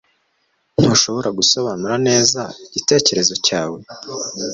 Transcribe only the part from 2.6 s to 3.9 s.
igitekerezo cyawe?